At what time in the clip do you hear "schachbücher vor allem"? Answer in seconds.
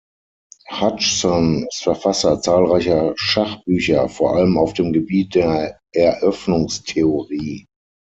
3.17-4.57